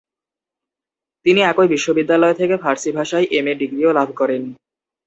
[1.25, 4.41] তিনি একই বিশ্ববিদ্যালয় থেকে ফার্সি ভাষায় এমএ ডিগ্রীও লাভ করেন।